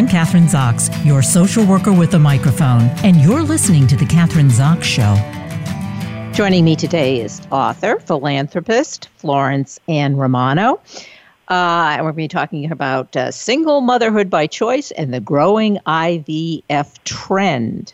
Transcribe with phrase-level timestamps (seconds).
[0.00, 4.48] I'm Kathryn Zox, your social worker with a microphone, and you're listening to The Kathryn
[4.48, 5.14] Zox Show.
[6.32, 10.80] Joining me today is author, philanthropist Florence Ann Romano.
[11.50, 15.20] Uh, and we're going to be talking about uh, single motherhood by choice and the
[15.20, 17.92] growing IVF trend.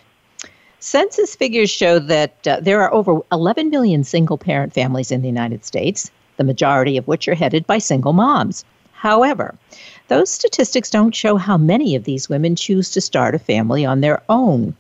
[0.79, 5.29] Census figures show that uh, there are over 11 million single parent families in the
[5.29, 8.65] United States, the majority of which are headed by single moms.
[8.93, 9.57] However,
[10.09, 14.01] those statistics don't show how many of these women choose to start a family on
[14.01, 14.75] their own.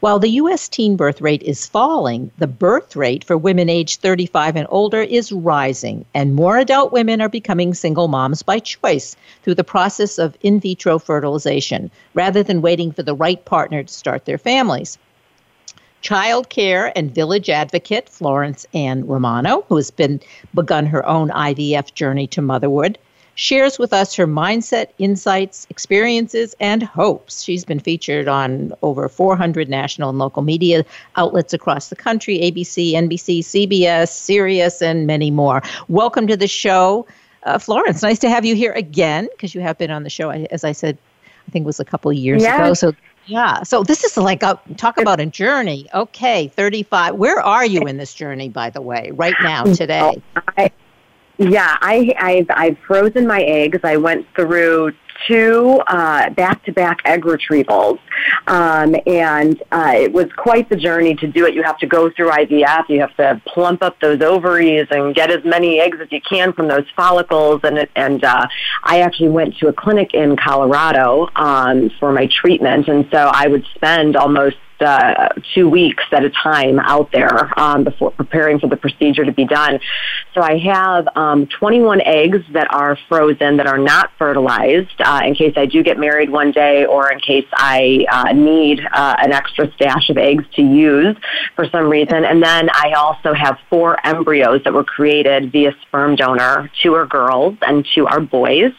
[0.00, 0.68] While the U.S.
[0.68, 5.32] teen birth rate is falling, the birth rate for women aged 35 and older is
[5.32, 10.36] rising, and more adult women are becoming single moms by choice through the process of
[10.42, 14.98] in vitro fertilization, rather than waiting for the right partner to start their families.
[16.02, 20.20] Child care and village advocate Florence Ann Romano, who has been
[20.54, 22.98] begun her own IVF journey to motherhood,
[23.34, 27.42] shares with us her mindset, insights, experiences, and hopes.
[27.42, 30.84] She's been featured on over 400 national and local media
[31.16, 35.62] outlets across the country ABC, NBC, CBS, Sirius, and many more.
[35.88, 37.06] Welcome to the show.
[37.42, 40.30] Uh, Florence, nice to have you here again because you have been on the show,
[40.30, 40.96] as I said,
[41.46, 42.58] I think it was a couple of years yes.
[42.58, 42.74] ago.
[42.74, 42.92] So
[43.26, 43.62] yeah.
[43.62, 45.88] So this is like a talk about a journey.
[45.94, 47.14] Okay, 35.
[47.16, 50.22] Where are you in this journey, by the way, right now, today?
[50.56, 50.70] I,
[51.38, 53.80] yeah, I, I've, I've frozen my eggs.
[53.82, 54.92] I went through
[55.26, 57.98] two uh, back-to-back egg retrievals,
[58.46, 61.54] um, and uh, it was quite the journey to do it.
[61.54, 62.88] You have to go through IVF.
[62.88, 66.52] You have to plump up those ovaries and get as many eggs as you can
[66.52, 67.60] from those follicles.
[67.64, 68.46] And and uh,
[68.82, 73.48] I actually went to a clinic in Colorado um, for my treatment, and so I
[73.48, 78.68] would spend almost uh, two weeks at a time out there um, before preparing for
[78.68, 79.80] the procedure to be done.
[80.34, 85.34] So I have um, 21 eggs that are frozen that are not fertilized uh, in
[85.34, 89.32] case I do get married one day or in case I uh, need uh, an
[89.32, 91.16] extra stash of eggs to use
[91.56, 92.24] for some reason.
[92.24, 96.70] And then I also have four embryos that were created via sperm donor.
[96.82, 98.72] Two are girls and two are boys.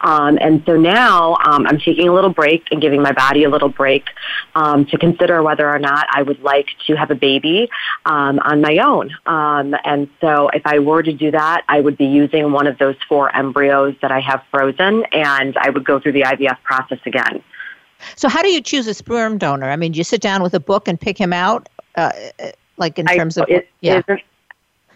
[0.00, 3.50] Um, and so now um, I'm taking a little break and giving my body a
[3.50, 4.04] little break
[4.54, 7.68] um, to consider whether or not I would like to have a baby
[8.04, 9.10] um, on my own.
[9.26, 12.78] Um, and so if I were to do that, I would be using one of
[12.78, 16.98] those four embryos that I have frozen and I would go through the IVF process
[17.06, 17.42] again.
[18.14, 19.70] So how do you choose a sperm donor?
[19.70, 21.68] I mean, do you sit down with a book and pick him out?
[21.96, 22.12] Uh,
[22.76, 24.02] like in terms I, of it, yeah.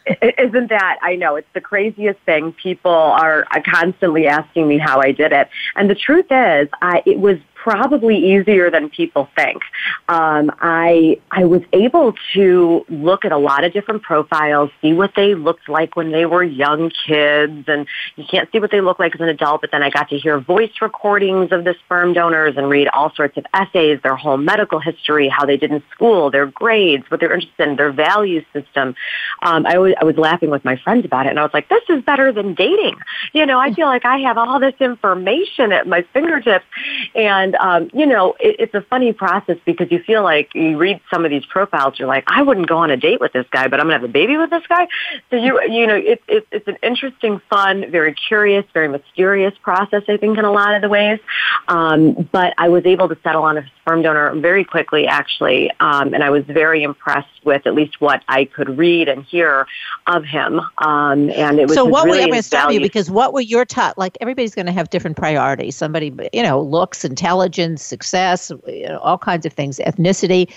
[0.06, 2.52] Isn't that I know it's the craziest thing.
[2.52, 7.20] People are constantly asking me how I did it, and the truth is, I it
[7.20, 9.62] was probably easier than people think.
[10.08, 15.12] Um, I I was able to look at a lot of different profiles, see what
[15.14, 17.86] they looked like when they were young kids, and
[18.16, 19.60] you can't see what they look like as an adult.
[19.60, 23.14] But then I got to hear voice recordings of the sperm donors and read all
[23.14, 27.20] sorts of essays, their whole medical history, how they did in school, their grades, what
[27.20, 28.96] they're interested in, their value system.
[29.42, 31.84] Um, I I was laughing with my friends about it, and I was like, "This
[31.88, 32.96] is better than dating."
[33.32, 36.66] You know, I feel like I have all this information at my fingertips,
[37.14, 40.76] and and, um, you know, it, it's a funny process because you feel like you
[40.76, 43.46] read some of these profiles, you're like, I wouldn't go on a date with this
[43.50, 44.88] guy, but I'm going to have a baby with this guy.
[45.30, 50.02] So you, you know, it, it, it's an interesting, fun, very curious, very mysterious process,
[50.08, 51.20] I think, in a lot of the ways.
[51.68, 55.70] Um, but I was able to settle on a sperm donor very quickly, actually.
[55.80, 59.66] Um, and I was very impressed with at least what I could read and hear
[60.06, 60.60] of him.
[60.78, 61.84] Um, and it was so.
[61.84, 63.98] What really were, I'm going to stop you because what were your top?
[63.98, 65.76] Like everybody's going to have different priorities.
[65.76, 67.04] Somebody, you know, looks,
[67.42, 70.50] intelligence, success, you know, all kinds of things, ethnicity,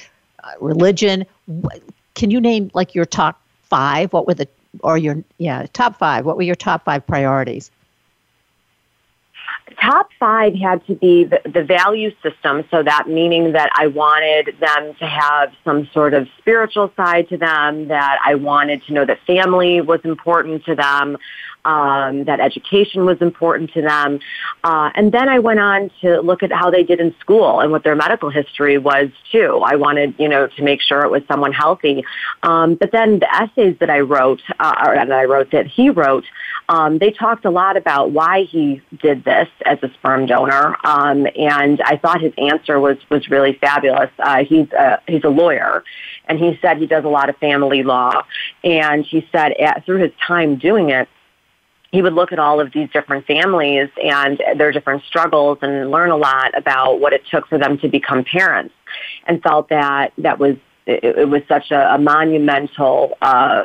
[0.44, 1.26] uh, religion.
[2.14, 4.14] Can you name like your top five?
[4.14, 4.48] What were the
[4.82, 6.26] or your yeah top five?
[6.26, 7.72] What were your top five priorities?
[9.82, 12.64] top five had to be the, the value system.
[12.72, 17.38] So that meaning that I wanted them to have some sort of spiritual side to
[17.38, 21.18] them, that I wanted to know that family was important to them,
[21.66, 24.20] um, that education was important to them.
[24.64, 27.72] Uh, and then I went on to look at how they did in school and
[27.72, 29.62] what their medical history was too.
[29.66, 32.06] I wanted, you know, to make sure it was someone healthy.
[32.44, 35.90] Um, but then the essays that I wrote, uh, or that I wrote that he
[35.90, 36.26] wrote,
[36.70, 41.28] um, they talked a lot about why he did this as a sperm donor, um,
[41.38, 44.10] and I thought his answer was was really fabulous.
[44.18, 45.84] Uh, he's a, he's a lawyer,
[46.28, 48.24] and he said he does a lot of family law,
[48.64, 51.08] and he said at, through his time doing it,
[51.96, 56.12] he would look at all of these different families and their different struggles and learn
[56.12, 58.76] a lot about what it took for them to become parents,
[59.28, 63.18] and felt that that was it, it was such a, a monumental.
[63.22, 63.64] Uh,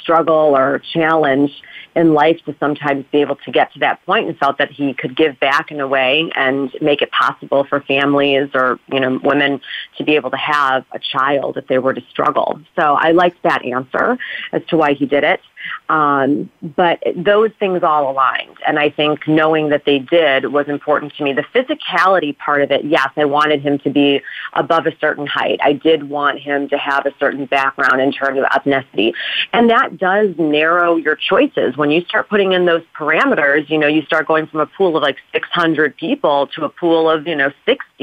[0.00, 1.50] struggle or challenge
[1.96, 4.94] in life to sometimes be able to get to that point and felt that he
[4.94, 9.18] could give back in a way and make it possible for families or, you know,
[9.24, 9.60] women
[9.96, 12.60] to be able to have a child if they were to struggle.
[12.76, 14.18] So I liked that answer
[14.52, 15.40] as to why he did it.
[15.88, 18.56] Um, but those things all aligned.
[18.66, 21.32] And I think knowing that they did was important to me.
[21.32, 24.20] The physicality part of it, yes, I wanted him to be
[24.54, 25.60] above a certain height.
[25.62, 29.12] I did want him to have a certain background in terms of ethnicity.
[29.52, 31.76] And that does narrow your choices.
[31.76, 34.96] When you start putting in those parameters, you know, you start going from a pool
[34.96, 37.95] of like 600 people to a pool of, you know, 60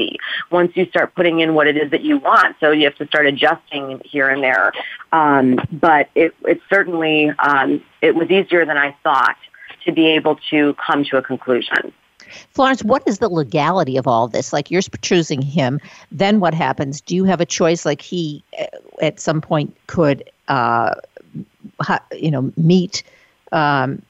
[0.50, 2.56] once you start putting in what it is that you want.
[2.60, 4.72] So you have to start adjusting here and there.
[5.12, 9.36] Um, but it, it certainly, um, it was easier than I thought
[9.84, 11.92] to be able to come to a conclusion.
[12.50, 14.52] Florence, what is the legality of all this?
[14.52, 15.80] Like you're choosing him,
[16.10, 17.00] then what happens?
[17.00, 17.84] Do you have a choice?
[17.84, 18.66] Like he, uh,
[19.02, 20.94] at some point, could, uh,
[22.12, 23.02] you know, meet
[23.52, 24.02] um,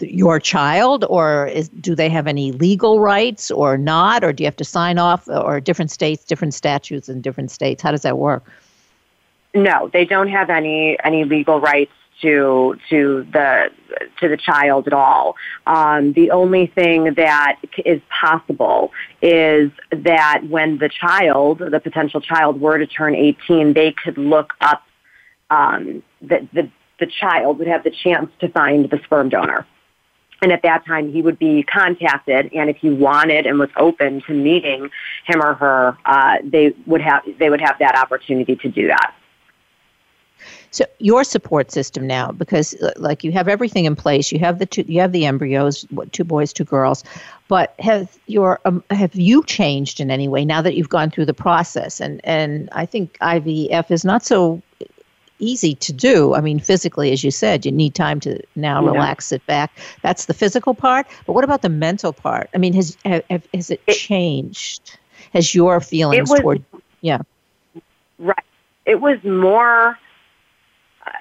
[0.00, 4.46] your child, or is, do they have any legal rights or not, or do you
[4.46, 7.82] have to sign off, or different states, different statutes in different states?
[7.82, 8.44] How does that work?
[9.54, 13.70] No, they don't have any any legal rights to to the
[14.20, 15.36] to the child at all.
[15.66, 18.92] Um, the only thing that is possible
[19.22, 24.54] is that when the child, the potential child, were to turn 18, they could look
[24.60, 24.82] up
[25.50, 29.66] um, the, the the child would have the chance to find the sperm donor.
[30.42, 34.22] And at that time, he would be contacted, and if he wanted and was open
[34.26, 34.90] to meeting
[35.24, 39.14] him or her, uh, they would have they would have that opportunity to do that.
[40.70, 44.58] So your support system now, because uh, like you have everything in place, you have
[44.58, 47.02] the two, you have the embryos, two boys, two girls,
[47.48, 51.24] but have your um, have you changed in any way now that you've gone through
[51.24, 51.98] the process?
[51.98, 54.60] And and I think IVF is not so
[55.38, 56.34] easy to do.
[56.34, 58.90] I mean, physically, as you said, you need time to now yeah.
[58.90, 59.70] relax, sit back.
[60.02, 61.06] That's the physical part.
[61.26, 62.48] But what about the mental part?
[62.54, 64.98] I mean, has have, has it, it changed?
[65.32, 66.64] Has your feelings was, toward
[67.00, 67.22] yeah?
[68.18, 68.36] Right.
[68.84, 69.98] It was more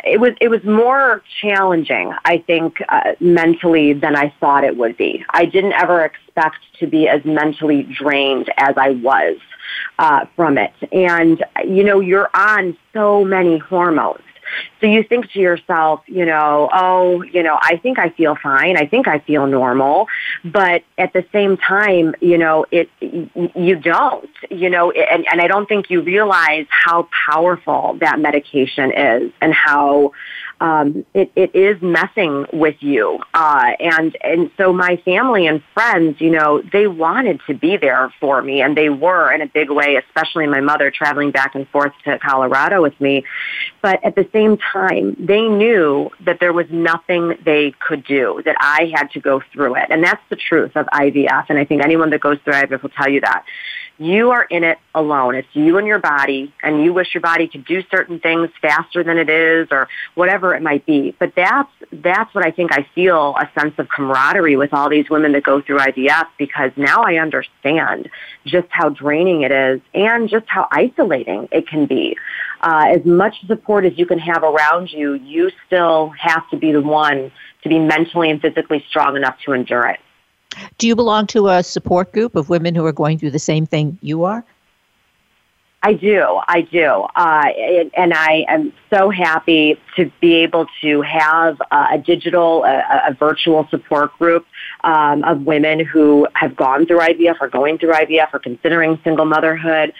[0.04, 4.98] it was it was more challenging, I think, uh, mentally than I thought it would
[4.98, 5.26] be.
[5.32, 9.38] I didn't ever expect to be as mentally drained as I was
[10.00, 14.22] uh, from it, and you know, you're on so many hormones.
[14.80, 18.78] So you think to yourself, you know, oh, you know, I think I feel fine.
[18.78, 20.08] I think I feel normal.
[20.44, 25.48] But at the same time, you know, it, you don't, you know, and, and I
[25.48, 30.12] don't think you realize how powerful that medication is and how,
[30.66, 33.20] um, it, it is messing with you.
[33.36, 38.12] Uh, and, and so my family and friends, you know, they wanted to be there
[38.20, 41.68] for me and they were in a big way, especially my mother traveling back and
[41.70, 43.24] forth to Colorado with me.
[43.84, 48.56] But at the same time, they knew that there was nothing they could do, that
[48.60, 49.86] I had to go through it.
[49.92, 51.46] And that's the truth of IVF.
[51.50, 53.46] And I think anyone that goes through IVF will tell you that
[53.98, 55.36] you are in it alone.
[55.36, 59.04] It's you and your body, and you wish your body could do certain things faster
[59.04, 61.16] than it is, or whatever it might be.
[61.18, 65.10] But that's that's what I think I feel a sense of camaraderie with all these
[65.10, 68.10] women that go through IVF because now I understand
[68.46, 72.18] just how draining it is and just how isolating it can be.
[72.62, 76.72] Uh, as much support as you can have around you, you still have to be
[76.72, 77.32] the one
[77.64, 80.00] to be mentally and physically strong enough to endure it.
[80.78, 83.66] Do you belong to a support group of women who are going through the same
[83.66, 84.44] thing you are?
[85.86, 86.42] I do.
[86.48, 87.06] I do.
[87.16, 87.46] Uh,
[87.96, 93.14] and, I am so happy to be able to have uh, a digital, a, a,
[93.14, 94.48] virtual support group
[94.84, 99.26] um, of women who have gone through IVF or going through IVF or considering single
[99.26, 99.94] motherhood,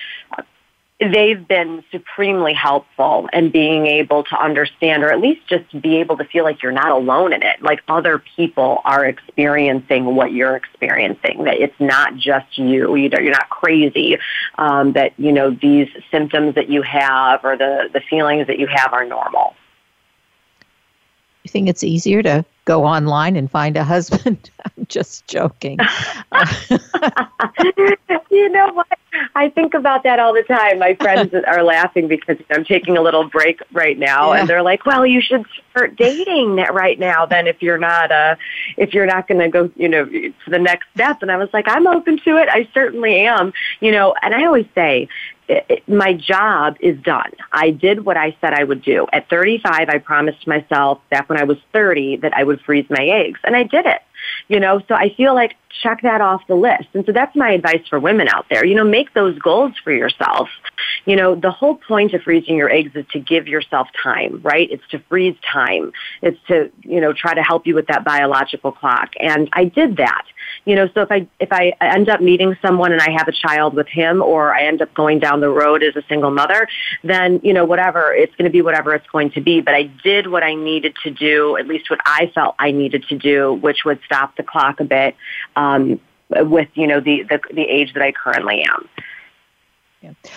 [1.00, 6.16] they've been supremely helpful in being able to understand or at least just be able
[6.18, 7.62] to feel like you're not alone in it.
[7.62, 12.96] Like other people are experiencing what you're experiencing that it's not just you.
[12.96, 14.18] You know you're not crazy
[14.58, 18.68] um, that you know these symptoms that you have or the the feelings that you
[18.68, 19.54] have are normal.
[21.44, 24.50] You think it's easier to go online and find a husband?
[24.66, 25.80] I'm just joking.
[28.32, 28.88] you know what?
[29.36, 30.80] I think about that all the time.
[30.80, 34.40] My friends are laughing because I'm taking a little break right now, yeah.
[34.40, 37.26] and they're like, "Well, you should start dating right now.
[37.26, 38.36] Then, if you're not, uh,
[38.78, 41.50] if you're not going to go, you know, to the next step." And I was
[41.54, 42.50] like, "I'm open to it.
[42.50, 45.08] I certainly am." You know, and I always say,
[45.48, 47.32] it, my job is done.
[47.52, 49.08] I did what I said I would do.
[49.14, 53.06] At 35, I promised myself back when I was 30 that I would freeze my
[53.06, 54.02] eggs, and I did it.
[54.48, 56.88] You know, so I feel like check that off the list.
[56.94, 58.66] And so that's my advice for women out there.
[58.66, 60.50] You know, make those goals for yourself.
[61.06, 64.70] You know, the whole point of freezing your eggs is to give yourself time, right?
[64.72, 65.92] It's to freeze time.
[66.22, 69.14] It's to, you know, try to help you with that biological clock.
[69.20, 70.26] And I did that.
[70.66, 73.32] You know, so if I if I end up meeting someone and I have a
[73.32, 76.68] child with him or I end up going down the road as a single mother,
[77.04, 79.62] then, you know, whatever, it's going to be whatever it's going to be.
[79.62, 83.06] But I did what I needed to do, at least what I felt I needed
[83.10, 85.16] to do, which would stop the clock a bit
[85.56, 88.90] um, with, you know, the, the, the age that I currently am.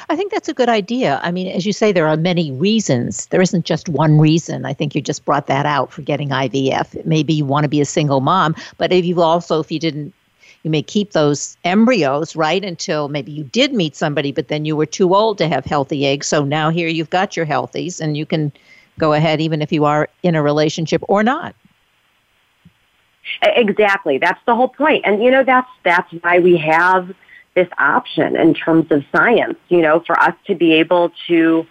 [0.08, 1.20] I think that's a good idea.
[1.22, 3.26] I mean, as you say, there are many reasons.
[3.26, 4.64] There isn't just one reason.
[4.64, 7.04] I think you just brought that out for getting IVF.
[7.04, 10.14] Maybe you want to be a single mom, but if you also, if you didn't,
[10.68, 14.76] you may keep those embryos, right, until maybe you did meet somebody, but then you
[14.76, 16.26] were too old to have healthy eggs.
[16.26, 18.52] So now here you've got your healthies and you can
[18.98, 21.54] go ahead even if you are in a relationship or not.
[23.40, 24.18] Exactly.
[24.18, 24.74] That's the whole.
[25.04, 27.14] And you know that's that's why we have
[27.54, 31.66] this option in terms of science, you know, for us to be able to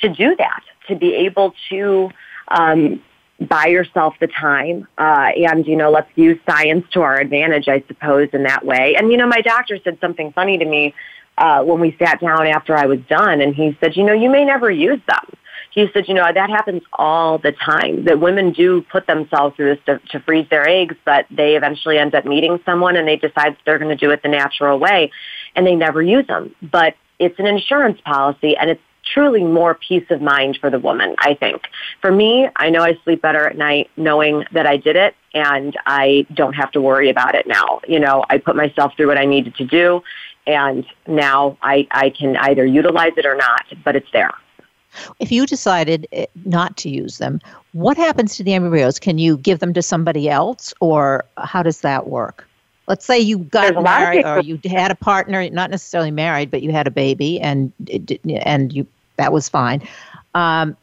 [0.00, 2.10] to do that, to be able to
[2.48, 3.02] um,
[3.48, 7.82] buy yourself the time uh, and you know let's use science to our advantage i
[7.88, 10.94] suppose in that way and you know my doctor said something funny to me
[11.38, 14.30] uh, when we sat down after i was done and he said you know you
[14.30, 15.24] may never use them
[15.70, 19.76] he said, you know, that happens all the time, that women do put themselves through
[19.76, 23.16] this to, to freeze their eggs, but they eventually end up meeting someone and they
[23.16, 25.12] decide they're going to do it the natural way
[25.54, 26.54] and they never use them.
[26.60, 28.82] But it's an insurance policy and it's
[29.12, 31.62] truly more peace of mind for the woman, I think.
[32.00, 35.76] For me, I know I sleep better at night knowing that I did it and
[35.86, 37.80] I don't have to worry about it now.
[37.86, 40.02] You know, I put myself through what I needed to do
[40.46, 44.32] and now I, I can either utilize it or not, but it's there.
[45.20, 47.40] If you decided eh, not to use them,
[47.72, 48.98] what happens to the embryos?
[48.98, 52.46] Can you give them to somebody else, or how does that work?
[52.88, 56.72] Let's say you got married, or you had a partner, not necessarily married, but you
[56.72, 57.72] had a baby, and
[58.44, 58.84] and you
[59.20, 59.86] that was fine,
[60.34, 60.76] um,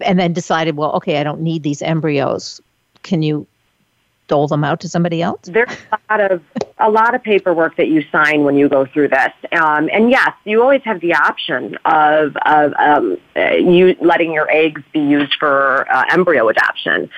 [0.00, 2.60] and then decided, well, okay, I don't need these embryos.
[3.02, 3.46] Can you
[4.28, 5.40] dole them out to somebody else?
[5.44, 6.42] There's a lot of
[6.78, 10.32] a lot of paperwork that you sign when you go through this, um, and yes,
[10.44, 15.34] you always have the option of of um, uh, you letting your eggs be used
[15.38, 17.08] for uh, embryo adoption,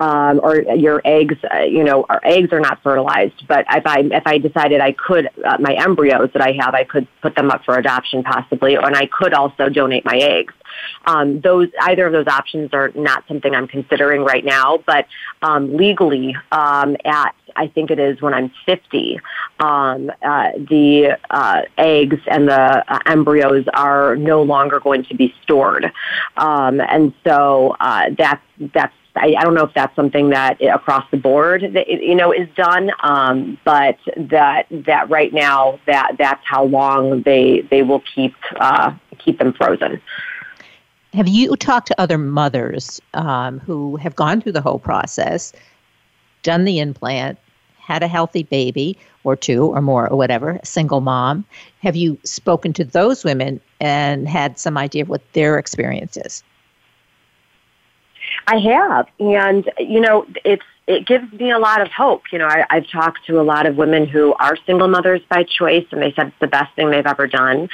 [0.00, 1.36] um, or your eggs.
[1.54, 4.92] Uh, you know, our eggs are not fertilized, but if I if I decided I
[4.92, 8.74] could, uh, my embryos that I have, I could put them up for adoption possibly,
[8.74, 10.54] and I could also donate my eggs.
[11.06, 15.06] Um, those either of those options are not something I'm considering right now, but
[15.42, 19.20] um, legally, um, at I think it is when I'm 50,
[19.60, 25.34] um, uh, the uh, eggs and the uh, embryos are no longer going to be
[25.42, 25.92] stored,
[26.36, 31.04] um, and so uh, that's that's I, I don't know if that's something that across
[31.10, 36.44] the board that you know is done, um, but that that right now that that's
[36.44, 40.00] how long they they will keep uh, keep them frozen.
[41.12, 45.52] Have you talked to other mothers um, who have gone through the whole process,
[46.42, 47.38] done the implant,
[47.78, 51.44] had a healthy baby or two or more or whatever, a single mom?
[51.82, 56.42] Have you spoken to those women and had some idea of what their experience is?
[58.46, 62.24] I have, and you know, it's it gives me a lot of hope.
[62.32, 65.44] You know, I, I've talked to a lot of women who are single mothers by
[65.44, 67.68] choice, and they said it's the best thing they've ever done.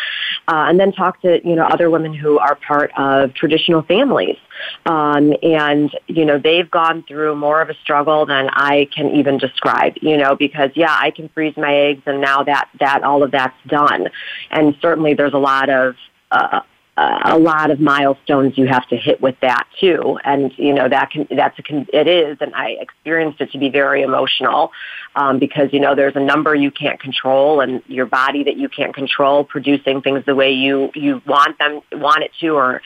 [0.46, 4.36] Uh, and then talked to you know other women who are part of traditional families,
[4.84, 9.38] um, and you know they've gone through more of a struggle than I can even
[9.38, 9.94] describe.
[10.02, 13.30] You know, because yeah, I can freeze my eggs, and now that that all of
[13.30, 14.08] that's done,
[14.50, 15.96] and certainly there's a lot of
[16.30, 16.60] uh,
[17.00, 21.10] a lot of milestones you have to hit with that too, and you know that
[21.10, 21.62] can that's a
[21.96, 24.72] it is, and I experienced it to be very emotional
[25.14, 28.68] um, because you know there's a number you can't control, and your body that you
[28.68, 32.82] can't control producing things the way you you want them want it to, or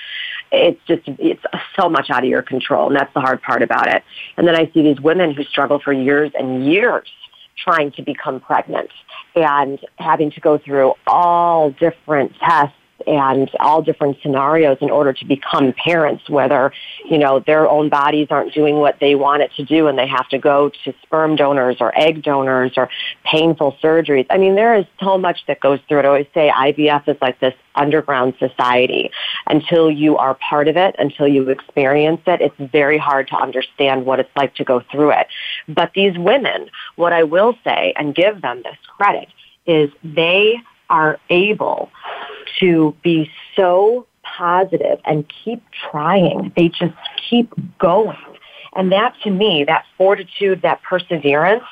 [0.51, 1.43] it's just it's
[1.81, 4.03] so much out of your control, and that's the hard part about it.
[4.37, 7.09] And then I see these women who struggle for years and years
[7.57, 8.91] trying to become pregnant
[9.35, 12.77] and having to go through all different tests
[13.07, 16.73] and all different scenarios in order to become parents, whether,
[17.05, 20.07] you know, their own bodies aren't doing what they want it to do and they
[20.07, 22.89] have to go to sperm donors or egg donors or
[23.25, 24.27] painful surgeries.
[24.31, 26.05] I mean, there is so much that goes through it.
[26.05, 29.11] I always say IVF is like this underground society.
[29.47, 34.07] Until you are part of it, until you experience it, it's very hard to understand
[34.07, 35.27] what it's like to go through it.
[35.69, 39.29] But these women, what I will say and give them this credit
[39.67, 40.61] is they
[40.93, 41.91] are able
[42.61, 46.53] to be so positive and keep trying.
[46.55, 46.95] They just
[47.29, 48.17] keep going.
[48.75, 51.65] And that to me, that fortitude, that perseverance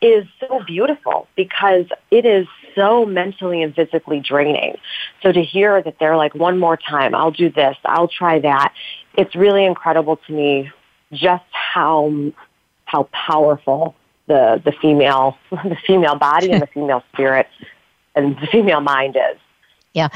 [0.00, 4.76] is so beautiful because it is so mentally and physically draining.
[5.22, 8.72] So to hear that they're like, one more time, I'll do this, I'll try that.
[9.14, 10.70] It's really incredible to me
[11.12, 12.32] just how,
[12.84, 13.94] how powerful
[14.26, 17.48] the, the female, the female body and the female spirit
[18.16, 19.38] and the female mind is.
[19.92, 20.08] Yeah.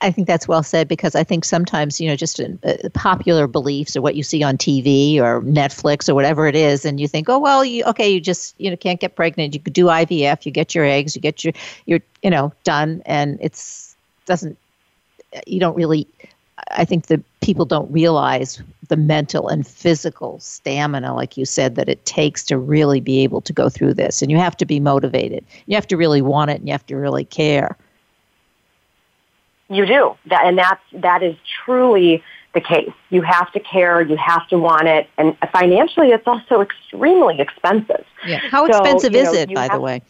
[0.00, 2.54] I think that's well said because I think sometimes, you know, just uh,
[2.92, 7.00] popular beliefs or what you see on TV or Netflix or whatever it is, and
[7.00, 9.54] you think, oh, well, you, okay, you just, you know, can't get pregnant.
[9.54, 11.54] You could do IVF, you get your eggs, you get your,
[11.86, 13.02] your, you know, done.
[13.06, 14.58] And it's, doesn't,
[15.46, 16.06] you don't really,
[16.70, 21.88] I think that people don't realize the mental and physical stamina, like you said, that
[21.88, 24.22] it takes to really be able to go through this.
[24.22, 25.44] And you have to be motivated.
[25.66, 27.76] You have to really want it and you have to really care.
[29.68, 32.92] You do, that, and that's that is truly the case.
[33.08, 38.04] You have to care, you have to want it, and financially, it's also extremely expensive.
[38.26, 38.40] Yeah.
[38.50, 40.02] How so, expensive is know, it, by the way?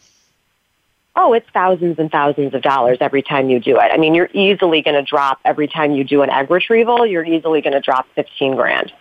[1.17, 3.89] Oh, it's thousands and thousands of dollars every time you do it.
[3.91, 7.05] I mean, you're easily going to drop every time you do an egg retrieval.
[7.05, 8.91] You're easily going to drop fifteen grand.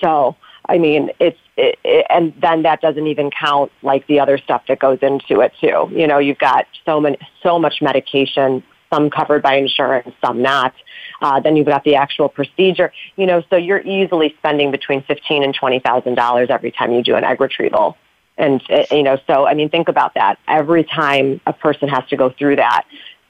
[0.00, 0.36] So,
[0.68, 4.62] I mean, it's it, it, and then that doesn't even count like the other stuff
[4.68, 5.90] that goes into it too.
[5.92, 10.74] You know, you've got so many, so much medication, some covered by insurance, some not.
[11.20, 15.42] Uh, then you've got the actual procedure, you know, so you're easily spending between fifteen
[15.42, 17.96] and twenty thousand dollars every time you do an egg retrieval.
[18.40, 20.38] And uh, you know, so I mean, think about that.
[20.48, 22.84] Every time a person has to go through that,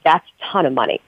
[0.04, 1.00] that's a ton of money.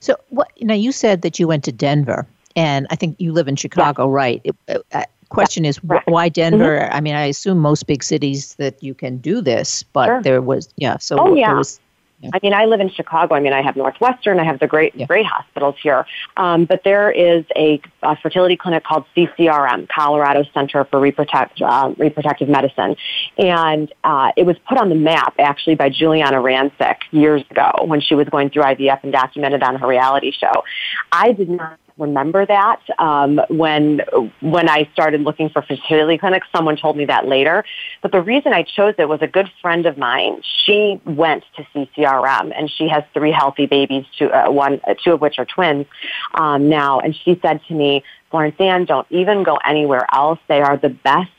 [0.00, 0.74] So, what now?
[0.74, 4.40] You said that you went to Denver, and I think you live in Chicago, right?
[4.42, 4.56] It,
[4.92, 6.78] uh, question is why Denver?
[6.78, 6.96] Mm-hmm.
[6.96, 10.22] I mean, I assume most big cities that you can do this, but sure.
[10.22, 10.96] there was yeah.
[10.96, 11.48] So oh, yeah.
[11.48, 11.78] there was
[12.20, 12.30] yeah.
[12.32, 13.34] I mean, I live in Chicago.
[13.34, 14.40] I mean, I have Northwestern.
[14.40, 15.06] I have the great, yeah.
[15.06, 16.06] great hospitals here.
[16.36, 21.92] Um, but there is a, a, fertility clinic called CCRM, Colorado Center for Reproduct, uh,
[21.98, 22.96] Reproductive Medicine.
[23.36, 28.00] And uh, it was put on the map, actually, by Giuliana Rancic years ago when
[28.00, 30.64] she was going through IVF and documented on her reality show.
[31.12, 34.00] I did not remember that um, when
[34.40, 36.46] when I started looking for fertility clinics.
[36.54, 37.64] Someone told me that later,
[38.02, 40.42] but the reason I chose it was a good friend of mine.
[40.64, 45.12] She went to CCRM and she has three healthy babies, two uh, one uh, two
[45.12, 45.86] of which are twins
[46.34, 47.00] um, now.
[47.00, 50.38] And she said to me, Florence Ann, don't even go anywhere else.
[50.48, 51.30] They are the best.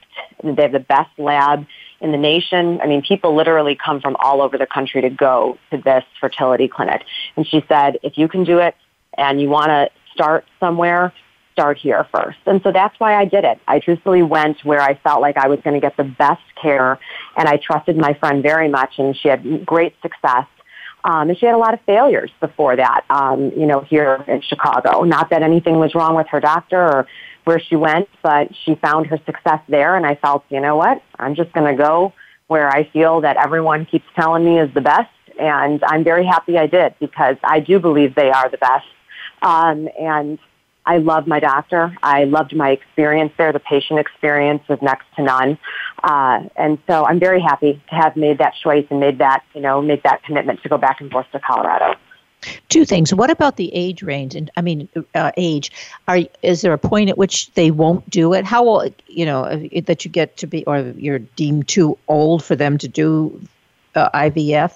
[0.43, 1.67] They have the best lab
[2.01, 2.79] in the nation.
[2.81, 6.67] I mean, people literally come from all over the country to go to this fertility
[6.67, 7.03] clinic.
[7.35, 8.75] And she said, if you can do it
[9.17, 11.13] and you want to start somewhere,
[11.53, 12.39] start here first.
[12.47, 13.59] And so that's why I did it.
[13.67, 16.99] I truthfully went where I felt like I was going to get the best care,
[17.37, 20.47] and I trusted my friend very much, and she had great success.
[21.03, 24.41] Um, and she had a lot of failures before that, um, you know, here in
[24.41, 25.03] Chicago.
[25.03, 27.07] Not that anything was wrong with her doctor or
[27.45, 31.01] where she went, but she found her success there, and I felt, you know what,
[31.17, 32.13] I'm just going to go
[32.47, 36.57] where I feel that everyone keeps telling me is the best, and I'm very happy
[36.57, 38.85] I did because I do believe they are the best
[39.41, 40.39] um, and
[40.87, 41.95] I love my doctor.
[42.01, 43.51] I loved my experience there.
[43.51, 45.59] The patient experience was next to none.
[46.01, 49.59] Uh, and so I'm very happy to have made that choice and made that, you
[49.59, 51.95] know, made that commitment to go back and forth to Colorado.
[52.69, 53.13] Two things.
[53.13, 54.33] What about the age range?
[54.33, 55.71] And I mean, uh, age.
[56.07, 58.45] Are is there a point at which they won't do it?
[58.45, 62.55] How old, you know, that you get to be, or you're deemed too old for
[62.55, 63.41] them to do
[63.95, 64.73] uh, IVF?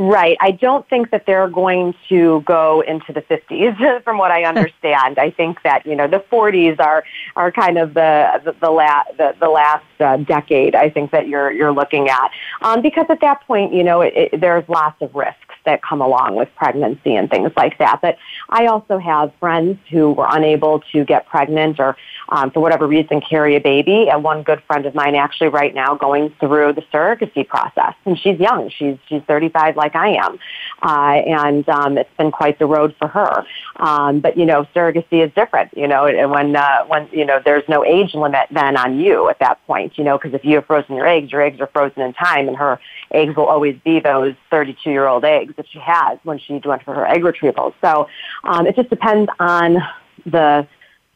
[0.00, 0.36] Right.
[0.40, 5.18] I don't think that they're going to go into the 50s, from what I understand.
[5.18, 9.04] I think that you know the 40s are are kind of the the the, la-
[9.16, 10.76] the, the last uh, decade.
[10.76, 12.30] I think that you're you're looking at
[12.62, 16.00] um, because at that point, you know, it, it, there's lots of risks that come
[16.00, 18.00] along with pregnancy and things like that.
[18.00, 18.16] But
[18.48, 21.96] I also have friends who were unable to get pregnant or
[22.28, 24.08] um, for whatever reason carry a baby.
[24.10, 28.18] And one good friend of mine actually right now going through the surrogacy process, and
[28.18, 28.70] she's young.
[28.70, 30.38] She's she's 35 like I am,
[30.82, 33.44] uh, and um, it's been quite the road for her.
[33.76, 35.76] Um, but you know, surrogacy is different.
[35.76, 39.28] You know, and when uh, when you know there's no age limit then on you
[39.28, 39.98] at that point.
[39.98, 42.48] You know, because if you have frozen your eggs, your eggs are frozen in time,
[42.48, 46.38] and her eggs will always be those 32 year old eggs that she has when
[46.38, 47.74] she went for her egg retrieval.
[47.80, 48.08] So
[48.44, 49.78] um, it just depends on
[50.26, 50.66] the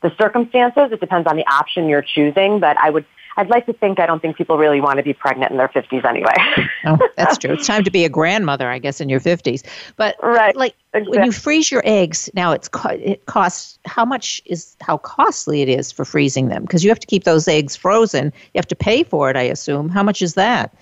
[0.03, 0.91] the circumstances.
[0.93, 3.05] It depends on the option you're choosing, but I would
[3.37, 5.69] I'd like to think I don't think people really want to be pregnant in their
[5.69, 6.35] 50s anyway.
[6.85, 7.53] oh, that's true.
[7.53, 9.63] It's time to be a grandmother, I guess, in your 50s.
[9.97, 11.19] But right, like exactly.
[11.19, 15.63] when you freeze your eggs, now it's co- it costs how much is how costly
[15.63, 18.27] it is for freezing them because you have to keep those eggs frozen.
[18.27, 19.89] You have to pay for it, I assume.
[19.89, 20.75] How much is that?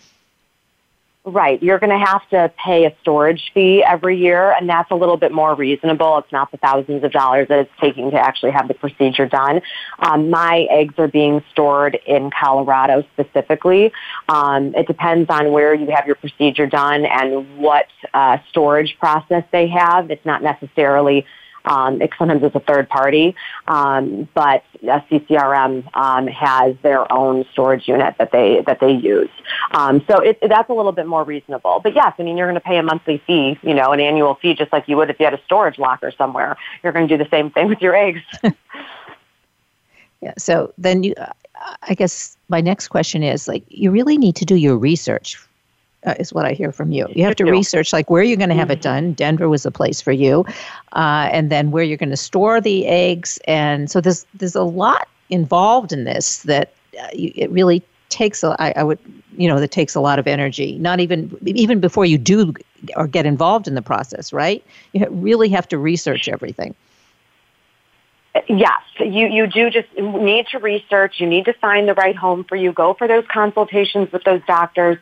[1.23, 1.63] Right.
[1.63, 5.19] You're going to have to pay a storage fee every year, and that's a little
[5.19, 6.17] bit more reasonable.
[6.17, 9.61] It's not the thousands of dollars that it's taking to actually have the procedure done.
[9.99, 13.93] Um, my eggs are being stored in Colorado specifically.
[14.31, 19.45] Um, it depends on where you have your procedure done and what uh, storage process
[19.53, 20.11] they have.
[20.11, 21.27] It's not necessarily
[21.65, 23.35] um, it, sometimes it's a third party,
[23.69, 29.31] um, but CCRM um, has their own storage unit that they that they use.
[29.73, 31.81] Um, so it, that's a little bit more reasonable.
[31.83, 34.35] But yes, I mean you're going to pay a monthly fee, you know, an annual
[34.37, 36.57] fee, just like you would if you had a storage locker somewhere.
[36.83, 38.21] You're going to do the same thing with your eggs.
[40.21, 40.35] yeah.
[40.39, 41.15] So then you,
[41.83, 45.39] I guess my next question is like you really need to do your research
[46.05, 47.07] uh, is what I hear from you.
[47.11, 49.07] You have to research like where you're going to have it mm-hmm.
[49.07, 49.13] done.
[49.13, 50.45] Denver was a place for you,
[50.93, 53.39] uh, and then where you're going to store the eggs.
[53.47, 58.43] And so there's there's a lot involved in this that uh, you, it really takes
[58.43, 58.99] a, I, I would
[59.37, 60.79] you know that takes a lot of energy.
[60.79, 62.55] Not even even before you do
[62.97, 64.65] or get involved in the process, right?
[64.93, 66.75] You really have to research everything.
[68.49, 71.19] Yes, you, you do just need to research.
[71.19, 72.73] You need to find the right home for you.
[72.73, 74.99] Go for those consultations with those doctors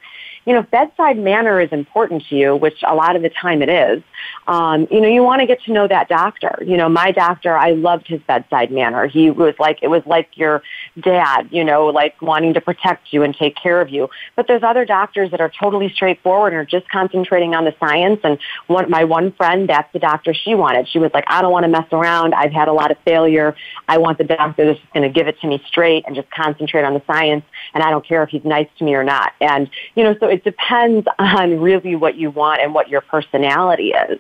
[0.49, 3.69] you know, bedside manner is important to you, which a lot of the time it
[3.69, 4.03] is.
[4.47, 6.59] Um, you know, you want to get to know that doctor.
[6.67, 9.07] You know, my doctor, I loved his bedside manner.
[9.07, 10.63] He was like, it was like your
[11.01, 14.09] dad, you know, like wanting to protect you and take care of you.
[14.37, 18.21] But there's other doctors that are totally straightforward and are just concentrating on the science.
[18.25, 20.89] And one, my one friend, that's the doctor she wanted.
[20.89, 22.35] She was like, I don't want to mess around.
[22.35, 23.55] I've had a lot of failure.
[23.87, 26.85] I want the doctor that's going to give it to me straight and just concentrate
[26.85, 27.45] on the science.
[27.75, 29.33] And I don't care if he's nice to me or not.
[29.41, 33.91] And, you know, so it depends on really what you want and what your personality
[33.91, 34.19] is.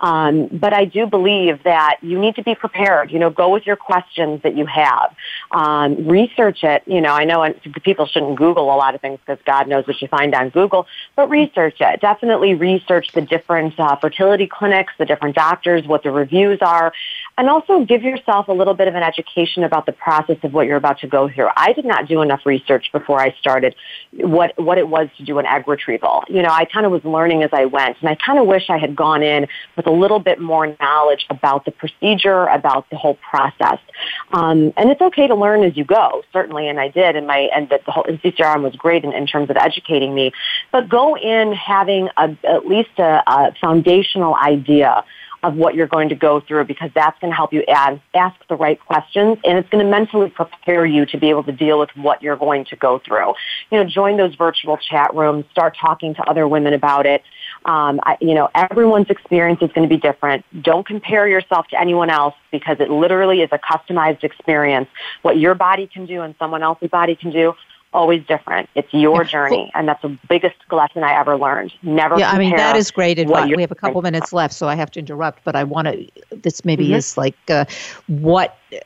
[0.00, 3.10] Um, but I do believe that you need to be prepared.
[3.10, 5.14] You know, go with your questions that you have.
[5.50, 6.82] Um, research it.
[6.86, 10.00] You know, I know people shouldn't Google a lot of things because God knows what
[10.02, 12.00] you find on Google, but research it.
[12.00, 16.92] Definitely research the different uh, fertility clinics, the different doctors, what the reviews are,
[17.38, 20.66] and also give yourself a little bit of an education about the process of what
[20.66, 21.48] you're about to go through.
[21.56, 23.74] I did not do enough research before I started
[24.12, 26.24] what what it was to do an egg retrieval.
[26.28, 28.70] You know, I kind of was learning as I went, and I kind of wish
[28.70, 29.46] I had gone in
[29.76, 33.78] with a little bit more knowledge about the procedure, about the whole process.
[34.32, 37.50] Um, and it's okay to learn as you go, certainly, and I did, and my
[37.54, 40.32] and the, the whole NCCRM was great in, in terms of educating me.
[40.72, 45.04] But go in having a, at least a, a foundational idea
[45.42, 48.36] of what you're going to go through because that's going to help you ask, ask
[48.48, 51.78] the right questions and it's going to mentally prepare you to be able to deal
[51.78, 53.34] with what you're going to go through.
[53.70, 57.22] You know, join those virtual chat rooms, start talking to other women about it.
[57.64, 60.44] Um, I, you know, everyone's experience is going to be different.
[60.62, 64.88] Don't compare yourself to anyone else because it literally is a customized experience.
[65.22, 67.54] What your body can do and someone else's body can do
[67.92, 68.68] always different.
[68.74, 69.28] It's your yeah.
[69.28, 71.72] journey, and that's the biggest lesson I ever learned.
[71.82, 72.18] Never.
[72.18, 73.50] Yeah, I mean that is great advice.
[73.54, 76.06] We have a couple minutes left, so I have to interrupt, but I want to.
[76.30, 76.94] This maybe mm-hmm.
[76.94, 77.64] is like uh,
[78.06, 78.56] what.
[78.72, 78.78] Uh,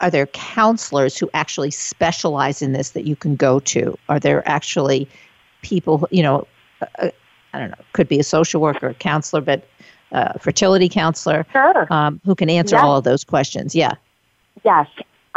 [0.00, 3.98] are there counselors who actually specialize in this that you can go to?
[4.08, 5.08] Are there actually
[5.62, 6.46] people, you know,
[6.80, 7.10] uh, uh
[7.52, 9.66] I don't know, could be a social worker, a counselor, but
[10.12, 11.92] uh, fertility counselor sure.
[11.92, 13.74] um, who can answer all of those questions?
[13.74, 13.94] Yeah.
[14.64, 14.86] Yes,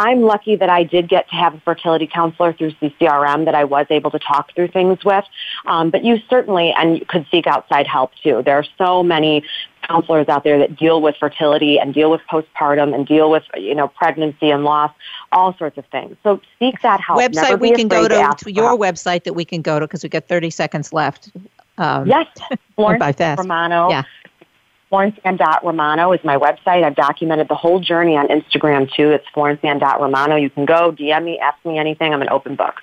[0.02, 3.64] I'm lucky that I did get to have a fertility counselor through CCRM that I
[3.64, 5.24] was able to talk through things with.
[5.68, 8.42] Um, but you certainly and you could seek outside help too.
[8.44, 9.44] There are so many
[9.88, 13.76] counselors out there that deal with fertility and deal with postpartum and deal with you
[13.76, 14.92] know pregnancy and loss,
[15.32, 16.18] all sorts of things.
[16.24, 17.20] So seek that help.
[17.20, 20.10] Website we can go to, to your website that we can go to because we
[20.10, 21.30] got 30 seconds left.
[21.78, 22.28] Um, yes,
[22.76, 23.20] Florence.
[23.20, 23.90] Romano.
[23.90, 24.04] Yeah.
[24.92, 26.84] FlorenceAnn.Romano is my website.
[26.84, 29.12] I've documented the whole journey on Instagram too.
[29.12, 30.36] It's FlorenceAnn.Romano.
[30.36, 32.14] You can go, DM me, ask me anything.
[32.14, 32.76] I'm an open book.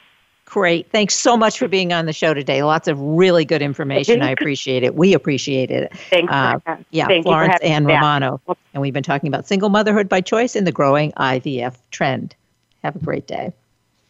[0.47, 0.91] Great.
[0.91, 2.63] Thanks so much for being on the show today.
[2.63, 4.23] Lots of really good information.
[4.23, 4.95] I appreciate it.
[4.95, 5.93] We appreciate it.
[6.09, 6.33] Thanks.
[6.33, 6.59] Uh,
[6.91, 8.41] yeah, Thank Florence Ann Romano.
[8.73, 12.35] And we've been talking about single motherhood by choice and the growing IVF trend.
[12.83, 13.53] Have a great day.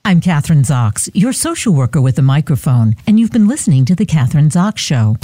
[0.05, 4.07] I'm Kathryn Zox, your social worker with a microphone, and you've been listening to The
[4.07, 5.17] Kathryn Zox Show.